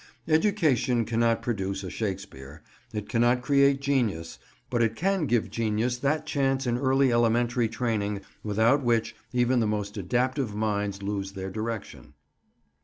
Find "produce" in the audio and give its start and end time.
1.43-1.83